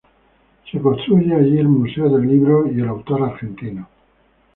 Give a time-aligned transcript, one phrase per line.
[0.71, 3.87] Se construye allí el Museo del Libro y el Autor Argentino.